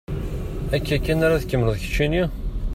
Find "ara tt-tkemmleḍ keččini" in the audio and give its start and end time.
1.25-2.23